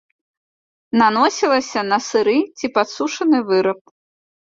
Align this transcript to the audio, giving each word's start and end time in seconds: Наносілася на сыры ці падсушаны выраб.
Наносілася 1.01 1.81
на 1.91 1.99
сыры 2.05 2.33
ці 2.61 2.71
падсушаны 2.79 3.37
выраб. 3.51 3.85